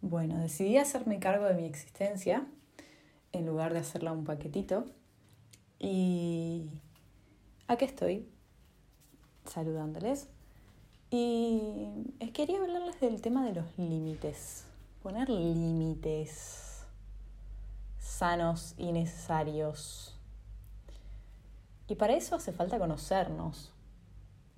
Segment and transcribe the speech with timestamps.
[0.00, 2.46] Bueno, decidí hacerme cargo de mi existencia
[3.32, 4.84] en lugar de hacerla un paquetito.
[5.78, 6.68] Y
[7.68, 8.28] aquí estoy,
[9.46, 10.28] saludándoles.
[11.10, 11.88] Y
[12.32, 14.64] quería hablarles del tema de los límites.
[15.02, 16.64] Poner límites
[17.98, 20.16] sanos y necesarios.
[21.88, 23.72] Y para eso hace falta conocernos.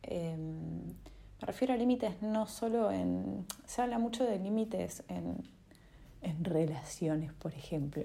[0.02, 0.94] Em,
[1.40, 3.44] me refiero a límites no solo en...
[3.66, 5.36] Se habla mucho de límites en,
[6.22, 8.04] en relaciones, por ejemplo,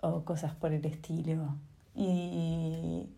[0.00, 1.56] o cosas por el estilo.
[1.94, 3.08] Y,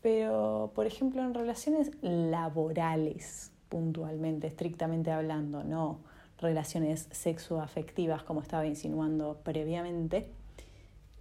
[0.00, 5.98] pero, por ejemplo, en relaciones laborales, puntualmente, estrictamente hablando, no
[6.38, 10.30] relaciones sexoafectivas como estaba insinuando previamente,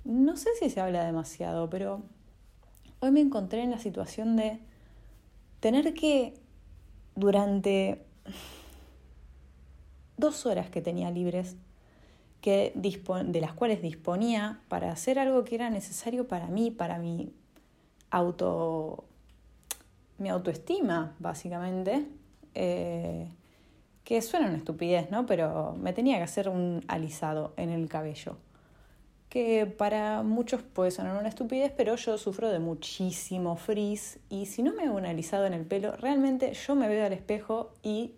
[0.03, 2.03] no sé si se habla demasiado, pero
[2.99, 4.59] hoy me encontré en la situación de
[5.59, 6.35] tener que
[7.15, 8.05] durante
[10.17, 11.55] dos horas que tenía libres,
[12.41, 17.33] que de las cuales disponía para hacer algo que era necesario para mí, para mi
[18.11, 19.05] auto
[20.17, 22.07] mi autoestima, básicamente,
[22.53, 23.27] eh,
[24.03, 25.25] que suena una estupidez, ¿no?
[25.25, 28.37] Pero me tenía que hacer un alisado en el cabello
[29.35, 34.63] que para muchos puede sonar una estupidez, pero yo sufro de muchísimo frizz y si
[34.63, 38.13] no me hago un alisado en el pelo, realmente yo me veo al espejo y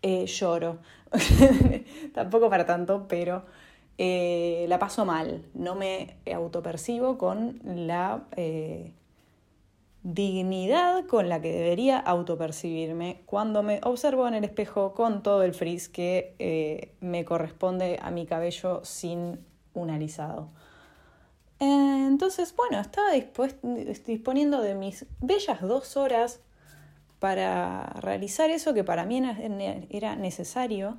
[0.00, 0.78] eh, lloro.
[2.14, 3.44] Tampoco para tanto, pero
[3.98, 5.44] eh, la paso mal.
[5.52, 8.94] No me autopercibo con la eh,
[10.04, 15.52] dignidad con la que debería autopercibirme cuando me observo en el espejo con todo el
[15.52, 19.38] frizz que me corresponde a mi cabello sin
[19.80, 20.50] un alisado.
[21.58, 23.12] Entonces, bueno, estaba
[24.06, 26.40] disponiendo de mis bellas dos horas
[27.18, 29.22] para realizar eso que para mí
[29.90, 30.98] era necesario.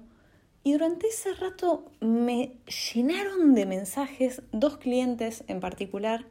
[0.63, 2.57] Y durante ese rato me
[2.93, 6.25] llenaron de mensajes dos clientes en particular.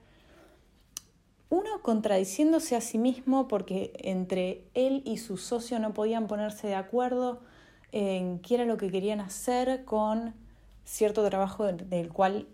[1.48, 6.74] Uno contradiciéndose a sí mismo porque entre él y su socio no podían ponerse de
[6.74, 7.40] acuerdo
[7.92, 10.34] en qué era lo que querían hacer con
[10.86, 12.46] cierto trabajo del cual,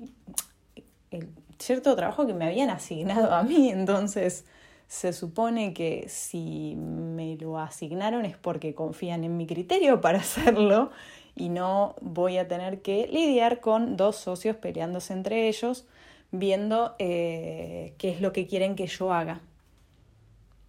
[1.12, 1.28] el,
[1.59, 4.44] cierto trabajo que me habían asignado a mí, entonces
[4.88, 10.91] se supone que si me lo asignaron es porque confían en mi criterio para hacerlo
[11.37, 15.87] y no voy a tener que lidiar con dos socios peleándose entre ellos
[16.32, 19.41] viendo eh, qué es lo que quieren que yo haga.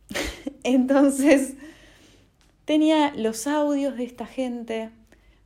[0.63, 1.55] Entonces
[2.65, 4.91] tenía los audios de esta gente,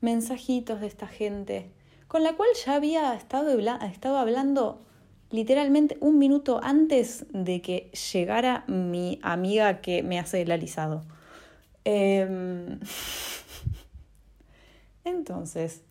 [0.02, 1.70] mensajitos de esta gente,
[2.08, 4.82] con la cual ya había estado, hablando
[5.30, 11.04] literalmente un minuto antes de que llegara mi amiga que me hace el alisado.
[11.84, 12.80] Em,
[15.04, 15.84] entonces,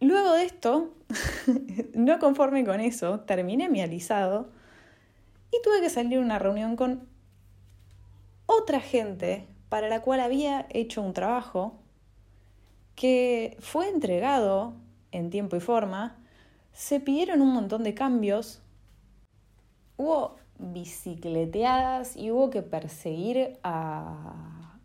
[0.00, 0.94] luego de esto,
[1.94, 4.48] no conforme con eso, terminé mi alisado
[5.50, 7.08] y tuve que salir a una reunión con
[8.46, 11.83] otra gente para la cual había hecho un trabajo
[12.94, 14.74] que fue entregado
[15.12, 16.16] en tiempo y forma,
[16.72, 18.62] se pidieron un montón de cambios,
[19.96, 24.80] hubo bicicleteadas y hubo que perseguir a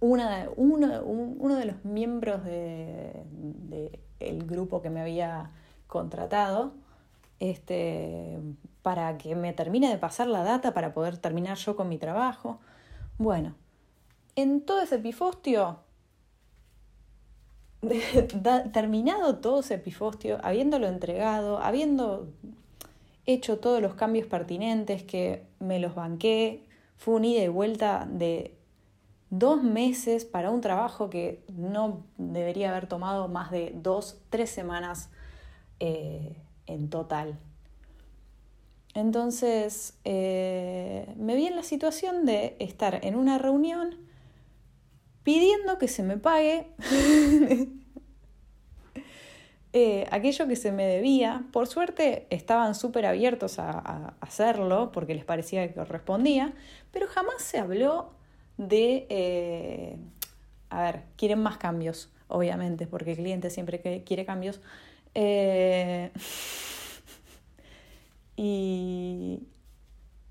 [0.00, 3.12] una, uno, de los miembros del
[3.68, 5.50] de, grupo que me había
[5.86, 6.74] contratado
[7.40, 8.38] este,
[8.82, 12.60] para que me termine de pasar la data para poder terminar yo con mi trabajo.
[13.16, 13.54] Bueno,
[14.36, 15.80] en todo ese pifostio
[18.72, 22.28] terminado todo ese epifostio, habiéndolo entregado, habiendo
[23.26, 26.64] hecho todos los cambios pertinentes que me los banqué,
[26.96, 28.54] fue un ida y vuelta de
[29.30, 35.10] dos meses para un trabajo que no debería haber tomado más de dos, tres semanas
[35.80, 37.38] eh, en total.
[38.94, 44.07] Entonces eh, me vi en la situación de estar en una reunión
[45.28, 46.68] pidiendo que se me pague
[49.74, 51.44] eh, aquello que se me debía.
[51.52, 56.54] Por suerte estaban súper abiertos a, hacerlo porque les parecía que correspondía,
[56.92, 58.14] pero jamás se habló
[58.56, 59.98] de, eh,
[60.70, 64.62] a ver, quieren más cambios, obviamente, porque el cliente siempre quiere cambios.
[65.14, 66.10] Eh,
[68.34, 69.42] y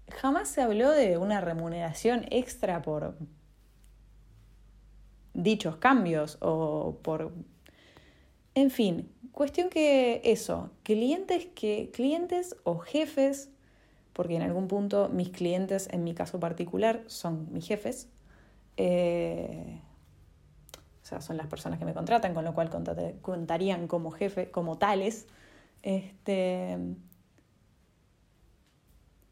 [0.10, 3.14] jamás se habló de una remuneración extra por,
[5.38, 7.32] dichos cambios o por...
[8.56, 13.50] En fin, cuestión que eso, clientes que clientes o jefes,
[14.12, 18.10] porque en algún punto mis clientes en mi caso particular son mis jefes,
[18.80, 19.82] Eh,
[21.02, 22.70] o sea, son las personas que me contratan, con lo cual
[23.22, 25.26] contarían como jefe, como tales.
[25.82, 26.78] Este,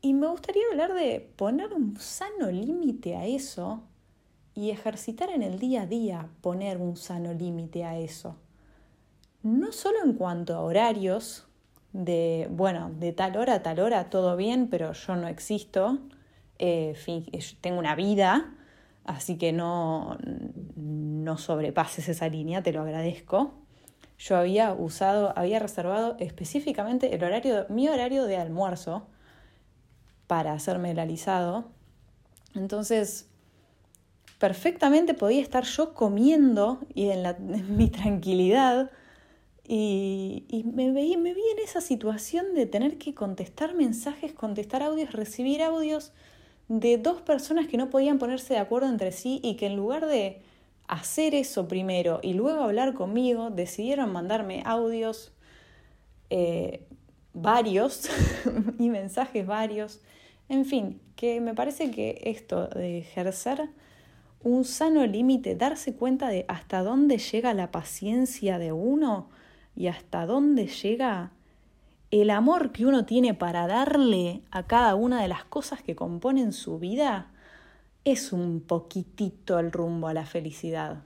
[0.02, 3.84] y me gustaría hablar de poner un sano límite a eso
[4.56, 8.38] y ejercitar en el día a día poner un sano límite a eso.
[9.44, 11.46] No solo en cuanto a horarios,
[11.92, 16.00] de, bueno, de tal hora a tal hora todo bien, pero yo no existo,
[16.58, 16.96] eh,
[17.62, 18.54] tengo una vida,
[19.06, 20.18] así que no,
[20.76, 23.54] no sobrepases esa línea, te lo agradezco.
[24.18, 29.08] Yo había usado, había reservado específicamente el horario, mi horario de almuerzo
[30.28, 31.66] para hacerme el alisado.
[32.56, 33.30] Entonces,
[34.40, 37.24] perfectamente podía estar yo comiendo y en,
[37.78, 38.92] mi tranquilidad
[39.68, 45.12] y, me, veía, me vi en esa situación de tener que contestar mensajes, contestar audios,
[45.12, 46.12] recibir audios
[46.68, 50.06] de dos personas que no podían ponerse de acuerdo entre sí y que en lugar
[50.06, 50.42] de
[50.88, 55.32] hacer eso primero y luego hablar conmigo, decidieron mandarme audios
[56.30, 56.86] eh,
[57.34, 58.10] varios
[58.80, 60.02] y mensajes varios.
[60.48, 63.70] En fin, que me parece que esto de ejercer
[64.46, 69.28] un sano límite, darse cuenta de hasta dónde llega la paciencia de uno
[69.76, 71.32] y hasta dónde llega
[72.12, 76.54] el amor que uno tiene para darle a cada una de las cosas que componen
[76.54, 77.32] su vida,
[78.04, 81.02] es un poquitito el rumbo a la felicidad.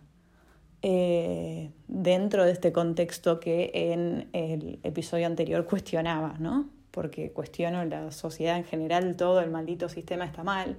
[0.82, 6.70] Eh, dentro de este contexto que en el episodio anterior cuestionaba, ¿no?
[6.92, 10.78] Porque cuestiono la sociedad en general, todo el maldito sistema está mal,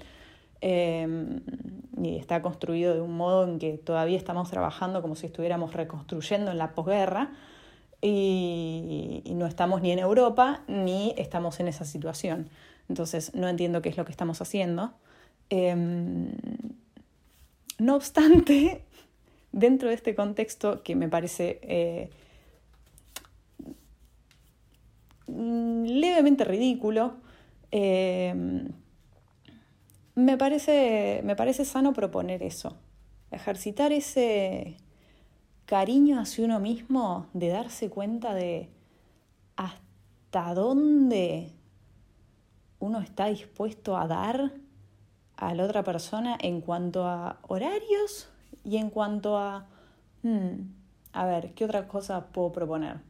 [0.62, 1.40] Em,
[2.02, 6.50] y está construido de un modo en que todavía estamos trabajando como si estuviéramos reconstruyendo
[6.50, 7.32] en la posguerra
[8.02, 12.50] y, no estamos ni en Europa ni estamos en esa situación.
[12.88, 14.92] Entonces no entiendo qué es lo que estamos haciendo.
[15.48, 16.32] Em,
[17.78, 18.82] no obstante,
[19.52, 22.10] dentro de este contexto que me parece eh,
[25.26, 27.14] levemente ridículo,
[27.70, 28.68] em,
[30.24, 32.76] me parece, me parece sano proponer eso,
[33.30, 34.76] ejercitar ese
[35.66, 38.70] cariño hacia uno mismo, de darse cuenta de
[39.56, 41.52] hasta dónde
[42.78, 44.52] uno está dispuesto a dar
[45.36, 48.28] a la otra persona en cuanto a horarios
[48.64, 49.68] y en cuanto a,
[50.22, 50.72] hmm,
[51.12, 53.00] a ver, ¿qué otra cosa puedo proponer?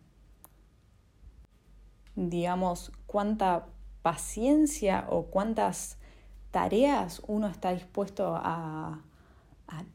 [2.14, 3.66] Digamos, cuánta
[4.02, 5.99] paciencia o cuántas
[6.50, 9.00] tareas uno está dispuesto a,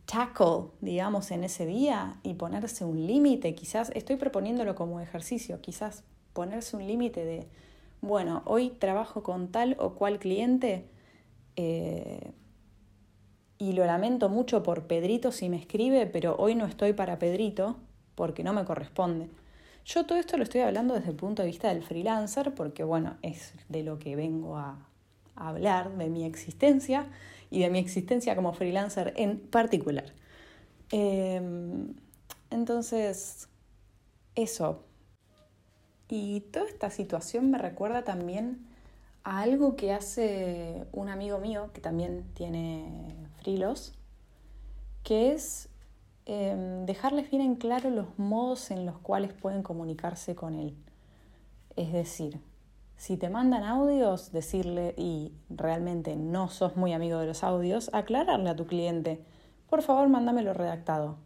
[0.05, 6.05] tackle, digamos, en ese día y ponerse un límite, quizás, estoy proponiéndolo como ejercicio, quizás
[6.31, 7.49] ponerse un límite de,
[7.99, 10.87] bueno, hoy trabajo con tal o cual cliente
[11.57, 12.31] eh,
[13.57, 17.75] y lo lamento mucho por Pedrito si me escribe, pero hoy no estoy para Pedrito
[18.15, 19.29] porque no me corresponde.
[19.83, 23.17] Yo todo esto lo estoy hablando desde el punto de vista del freelancer porque, bueno,
[23.21, 24.87] es de lo que vengo a,
[25.35, 27.07] hablar de mi existencia
[27.49, 30.13] y de mi existencia como freelancer en particular.
[30.91, 31.93] Em,
[32.49, 33.49] entonces,
[34.35, 34.83] eso.
[36.07, 38.67] Y toda esta situación me recuerda también
[39.23, 43.93] a algo que hace un amigo mío que también tiene frilos,
[45.03, 45.69] que es
[46.25, 50.75] em, dejarles bien en claro los modos en los cuales pueden comunicarse con él.
[51.75, 52.39] Es decir,
[52.97, 58.49] si te mandan audios, decirle, y realmente no sos muy amigo de los audios, aclararle
[58.49, 59.23] a tu cliente,
[59.69, 61.17] por favor, mándamelo redactado,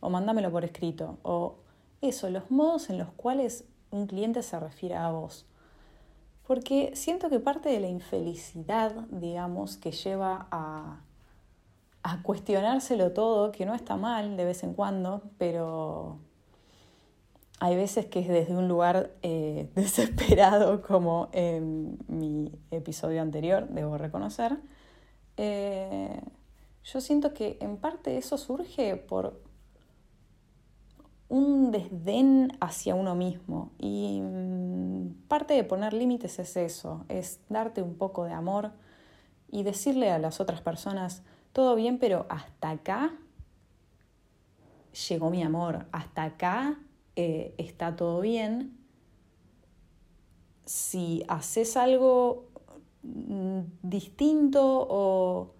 [0.00, 1.56] o mándamelo por escrito, o
[2.00, 5.46] eso, los modos en los cuales un cliente se refiere a vos.
[6.46, 11.00] Porque siento que parte de la infelicidad, digamos, que lleva a,
[12.02, 16.20] a cuestionárselo todo, que no está mal de vez en cuando, pero
[17.60, 23.98] hay veces que es desde un lugar eh, desesperado, como en mi episodio anterior, debo
[23.98, 24.58] reconocer.
[25.36, 26.20] Eh,
[26.84, 29.42] yo siento que en parte eso surge por
[31.28, 37.82] un desdén hacia uno mismo y mm, parte de poner límites es eso, es darte
[37.82, 38.72] un poco de amor
[39.50, 41.22] y decirle a las otras personas,
[41.52, 43.12] todo bien, pero hasta acá
[45.08, 46.78] llegó mi amor, hasta acá
[47.20, 48.78] eh, está todo bien.
[50.64, 52.44] Si haces algo
[53.02, 55.50] mm, distinto o,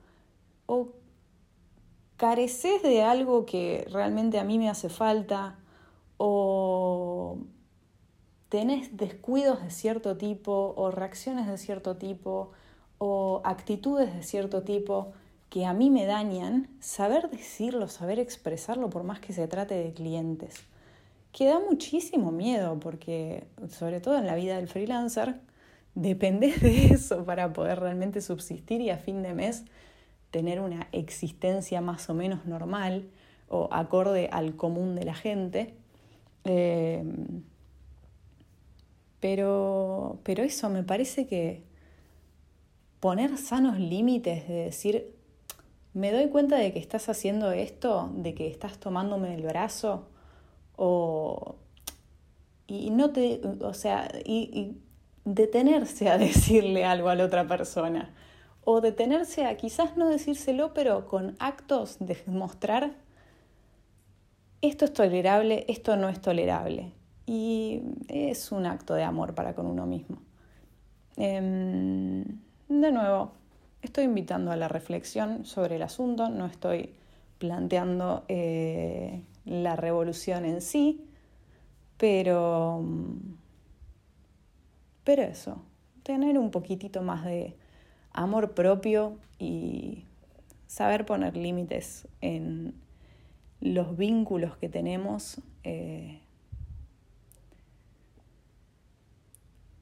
[0.66, 0.88] o
[2.16, 5.58] careces de algo que realmente a mí me hace falta
[6.16, 7.38] o
[8.48, 12.52] tenés descuidos de cierto tipo o reacciones de cierto tipo
[12.98, 15.12] o actitudes de cierto tipo
[15.50, 19.92] que a mí me dañan, saber decirlo, saber expresarlo por más que se trate de
[19.92, 20.68] clientes,
[21.32, 25.40] que da muchísimo miedo porque sobre todo en la vida del freelancer,
[25.94, 29.64] depende de eso para poder realmente subsistir y a fin de mes
[30.30, 33.08] tener una existencia más o menos normal
[33.48, 35.74] o acorde al común de la gente.
[36.44, 37.02] Eh,
[39.20, 41.64] pero, pero eso me parece que
[43.00, 45.14] poner sanos límites de decir,
[45.94, 50.08] me doy cuenta de que estás haciendo esto, de que estás tomándome el brazo,
[50.78, 51.56] o
[52.66, 54.78] y no te, o sea, y
[55.24, 58.14] detenerse a decirle algo a la otra persona,
[58.64, 62.92] o detenerse a quizás no decírselo, pero con actos de mostrar
[64.60, 66.92] esto es tolerable, esto no es tolerable.
[67.26, 70.18] Y es un acto de amor para con uno mismo.
[71.16, 72.24] Em,
[72.68, 73.32] de nuevo,
[73.82, 76.94] estoy invitando a la reflexión sobre el asunto, no estoy
[77.38, 81.04] planteando eh, la revolución en sí,
[81.96, 82.84] pero,
[85.04, 85.62] pero eso,
[86.02, 87.56] tener un poquitito más de
[88.12, 90.04] amor propio y
[90.66, 92.74] saber poner límites en
[93.60, 95.40] los vínculos que tenemos.
[95.64, 96.20] Eh,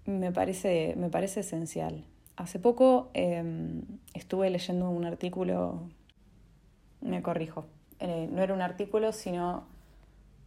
[0.06, 2.04] me parece, me parece esencial.
[2.36, 3.82] Hace poco em,
[4.14, 5.88] estuve leyendo un artículo,
[7.00, 7.66] me corrijo,
[8.00, 9.64] eh, no era un artículo, sino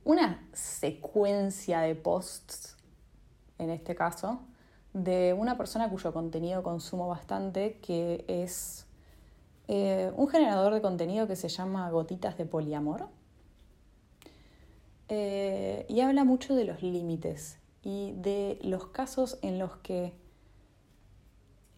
[0.03, 2.77] una secuencia de posts,
[3.57, 4.41] en este caso,
[4.93, 8.87] de una persona cuyo contenido consumo bastante, que es
[9.67, 13.07] eh, un generador de contenido que se llama Gotitas de Poliamor.
[15.09, 20.13] Eh, y habla mucho de los límites y de los casos en los que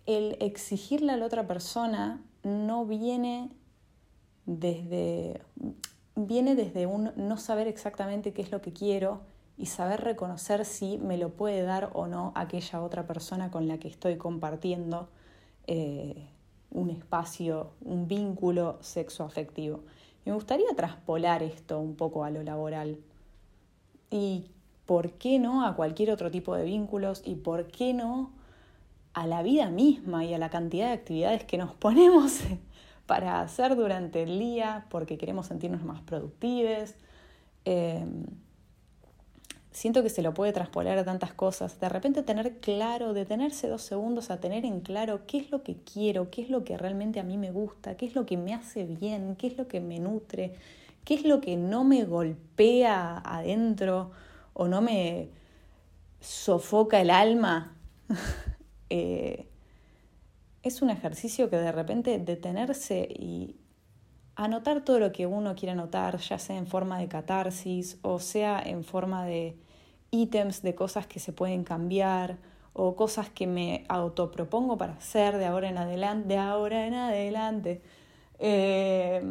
[0.05, 3.51] el exigirle a la otra persona no viene
[4.45, 5.41] desde,
[6.15, 9.21] viene desde un no saber exactamente qué es lo que quiero
[9.57, 13.77] y saber reconocer si me lo puede dar o no aquella otra persona con la
[13.77, 15.09] que estoy compartiendo
[15.67, 16.27] eh,
[16.71, 19.83] un espacio, un vínculo sexoafectivo.
[20.25, 22.99] Me gustaría traspolar esto un poco a lo laboral.
[24.09, 24.45] Y
[24.85, 28.31] por qué no a cualquier otro tipo de vínculos y por qué no
[29.13, 32.41] a la vida misma y a la cantidad de actividades que nos ponemos
[33.05, 36.93] para hacer durante el día porque queremos sentirnos más productivos.
[37.65, 38.25] Em,
[39.71, 41.79] siento que se lo puede traspolar a tantas cosas.
[41.79, 45.75] De repente tener claro, detenerse dos segundos a tener en claro qué es lo que
[45.77, 48.53] quiero, qué es lo que realmente a mí me gusta, qué es lo que me
[48.53, 50.53] hace bien, qué es lo que me nutre,
[51.05, 54.11] qué es lo que no me golpea adentro
[54.53, 55.29] o no me
[56.19, 57.75] sofoca el alma.
[58.93, 59.47] Eh,
[60.63, 63.55] es un ejercicio que de repente detenerse y
[64.35, 68.61] anotar todo lo que uno quiere anotar, ya sea en forma de catarsis o sea
[68.63, 69.57] en forma de
[70.11, 72.37] ítems de cosas que se pueden cambiar
[72.73, 77.81] o cosas que me autopropongo para hacer de ahora en adelante, de ahora en adelante.
[78.39, 79.21] Eh,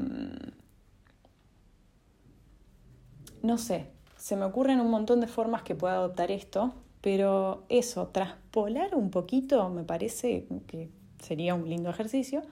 [3.42, 8.08] no sé, se me ocurren un montón de formas que pueda adoptar esto, pero eso,
[8.08, 10.90] traspolar un poquito, me parece que
[11.20, 12.42] sería un lindo ejercicio,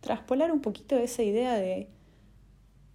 [0.00, 1.88] traspolar un poquito esa idea de,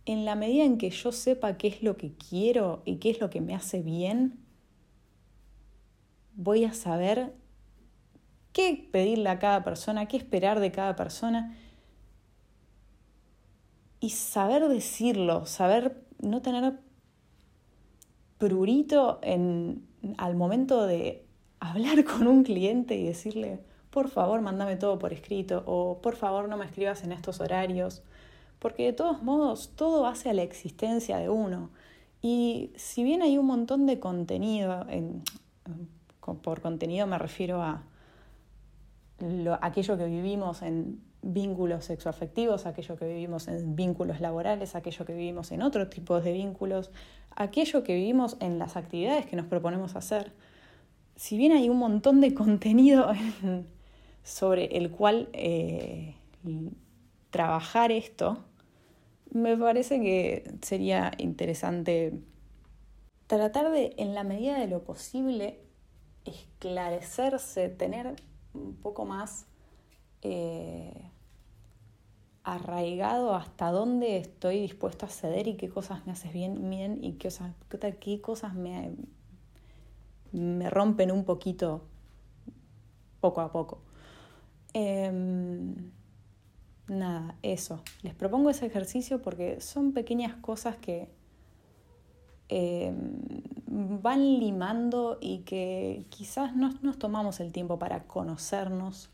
[0.06, 3.20] en la medida en que yo sepa qué es lo que quiero y qué es
[3.20, 4.40] lo que me hace bien,
[6.36, 7.34] voy a saber
[8.54, 11.58] qué pedirle a cada persona, qué esperar de cada persona
[14.00, 16.80] y saber decirlo, saber no tener
[18.38, 21.26] prurito en, al momento de
[21.60, 23.62] hablar con un cliente y decirle,
[23.96, 28.04] por favor, mándame todo por escrito o por favor no me escribas en estos horarios,
[28.60, 31.70] porque de todos modos todo hace a la existencia de uno.
[32.22, 35.24] Y si bien hay un montón de contenido, en,
[36.20, 37.84] por contenido me refiero a
[39.62, 45.54] aquello que vivimos en vínculos sexoafectivos, aquello que vivimos en vínculos laborales, aquello que vivimos
[45.54, 46.92] en otros tipos de vínculos,
[47.34, 50.34] aquello que vivimos en las actividades que nos proponemos hacer.
[51.16, 53.08] Si bien hay un montón de contenido
[54.26, 56.16] sobre el cual eh,
[57.30, 58.44] trabajar esto,
[59.30, 62.20] me parece que sería interesante
[63.28, 65.60] tratar de, en la medida de lo posible,
[66.26, 68.16] esclarecerse, tener
[68.56, 69.46] un poco más
[70.24, 71.12] eh,
[72.44, 77.14] arraigado hasta dónde estoy dispuesto a ceder y qué cosas me haces bien, bien y
[77.14, 77.30] qué,
[78.00, 78.92] qué cosas me,
[80.32, 81.84] me rompen un poquito
[83.22, 83.82] poco a poco.
[84.78, 85.74] Em,
[86.90, 87.82] nada, eso.
[88.04, 91.08] Les propongo ese ejercicio porque son pequeñas cosas que
[92.50, 99.10] em, van limando y que quizás no nos tomamos el tiempo para conocernos,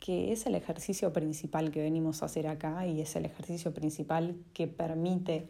[0.00, 4.34] que es el ejercicio principal que venimos a hacer acá y es el ejercicio principal
[4.52, 5.46] que permite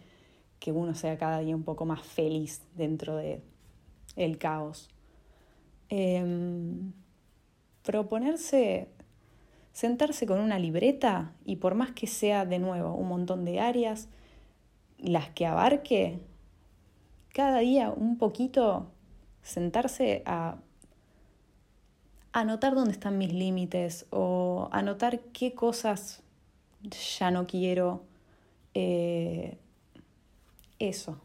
[0.59, 3.41] que uno sea cada día un poco más feliz dentro de
[4.17, 4.91] el caos.
[5.89, 6.93] Em,
[7.83, 9.00] proponerse
[9.81, 14.11] sentarse con una libreta y por más que sea de nuevo un montón de áreas,
[14.99, 16.19] las que abarque,
[17.33, 18.91] cada día un poquito
[19.43, 20.59] sentarse a
[22.33, 26.23] anotar dónde están mis límites o anotar qué cosas
[27.19, 28.05] ya no quiero.
[28.75, 29.57] Eh,
[30.79, 31.23] eso.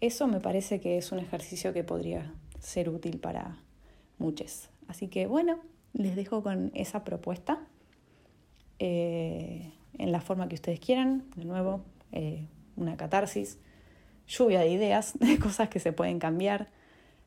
[0.00, 3.62] Eso me parece que es un ejercicio que podría ser útil para
[4.18, 4.68] muchos.
[4.88, 5.60] Así que bueno,
[5.92, 7.67] les dejo con esa propuesta
[8.78, 11.24] eh, en la forma que ustedes quieran.
[11.36, 11.82] De nuevo,
[12.12, 13.58] eh, una catarsis,
[14.26, 16.68] lluvia de ideas, de cosas que se pueden cambiar,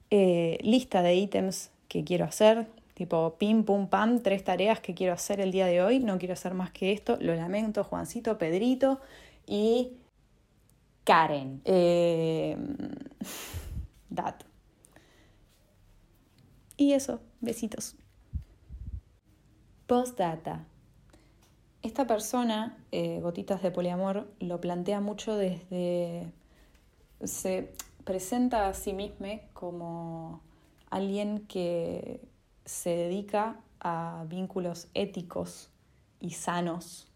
[0.10, 5.14] eh, lista de ítems que quiero hacer, tipo pim, pum, pam, tres tareas que quiero
[5.14, 9.00] hacer el día de hoy, no quiero hacer más que esto, lo lamento, Juancito, Pedrito
[9.46, 9.94] y
[11.04, 11.62] Karen.
[14.14, 14.36] that.
[16.78, 17.96] Y eso, besitos.
[19.88, 20.66] Postdata.
[21.84, 26.32] Esta persona, eh, Gotitas de Poliamor, lo plantea mucho desde...
[27.24, 27.74] se
[28.04, 30.42] presenta a sí mismo como
[30.90, 32.22] alguien que
[32.66, 35.70] se dedica a vínculos éticos
[36.20, 37.08] y sanos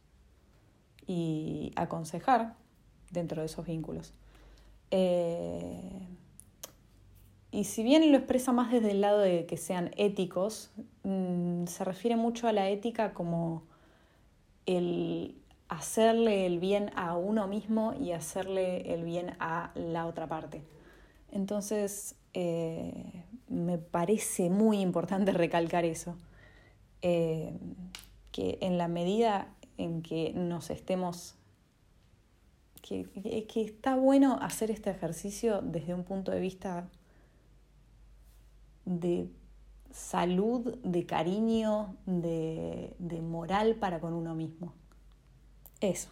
[1.06, 2.56] y aconsejar
[3.12, 4.14] dentro de esos vínculos.
[4.90, 6.08] Eh,
[7.52, 10.72] y si bien lo expresa más desde el lado de que sean éticos,
[11.04, 13.64] mm, se refiere mucho a la ética como
[14.66, 15.36] el
[15.68, 20.62] hacerle el bien a uno mismo y hacerle el bien a la otra parte.
[21.32, 26.16] Entonces, eh, me parece muy importante recalcar eso,
[27.02, 27.54] eh,
[28.32, 29.48] que en la medida
[29.78, 31.36] en que nos estemos,
[32.82, 33.06] que,
[33.48, 36.88] que está bueno hacer este ejercicio desde un punto de vista
[38.86, 39.28] de
[39.96, 44.74] salud, de cariño, de, de moral para con uno mismo.
[45.80, 46.10] Eso.